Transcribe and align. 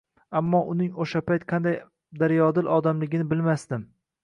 Ammo 0.37 0.61
uning 0.71 0.95
o’sha 1.05 1.21
payt 1.27 1.45
qanday 1.51 1.77
daryodil 2.23 2.73
odamligini 2.79 3.31
bilmasdim. 3.35 3.89